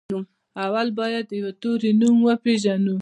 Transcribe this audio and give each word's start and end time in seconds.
اول 0.65 0.87
بايد 0.97 1.25
د 1.29 1.31
يوه 1.39 1.51
توري 1.61 1.91
نوم 2.01 2.17
وپېژنو. 2.27 2.95